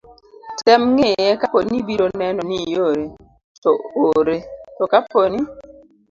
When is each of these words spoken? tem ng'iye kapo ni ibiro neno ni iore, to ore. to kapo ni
tem 0.65 0.81
ng'iye 0.93 1.27
kapo 1.41 1.57
ni 1.67 1.75
ibiro 1.81 2.05
neno 2.19 2.41
ni 2.49 2.57
iore, 2.71 3.05
to 3.63 3.71
ore. 4.13 4.37
to 4.77 4.83
kapo 4.91 5.21
ni 5.31 5.39